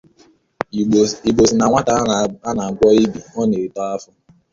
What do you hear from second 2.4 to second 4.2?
a na-agwọ ibì ọ na-eto afọ